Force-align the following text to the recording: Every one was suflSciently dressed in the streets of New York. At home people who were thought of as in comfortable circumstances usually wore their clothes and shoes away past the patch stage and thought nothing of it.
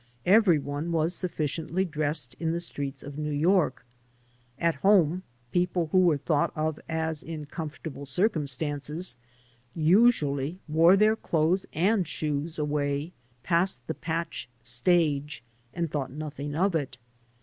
Every 0.25 0.57
one 0.57 0.91
was 0.91 1.13
suflSciently 1.13 1.87
dressed 1.87 2.35
in 2.39 2.53
the 2.53 2.59
streets 2.59 3.03
of 3.03 3.19
New 3.19 3.29
York. 3.29 3.85
At 4.57 4.73
home 4.81 5.21
people 5.51 5.89
who 5.91 5.99
were 5.99 6.17
thought 6.17 6.51
of 6.55 6.79
as 6.89 7.21
in 7.21 7.45
comfortable 7.45 8.07
circumstances 8.07 9.15
usually 9.75 10.57
wore 10.67 10.97
their 10.97 11.15
clothes 11.15 11.67
and 11.71 12.07
shoes 12.07 12.57
away 12.57 13.11
past 13.43 13.85
the 13.85 13.93
patch 13.93 14.49
stage 14.63 15.43
and 15.71 15.91
thought 15.91 16.11
nothing 16.11 16.55
of 16.55 16.73
it. 16.73 16.97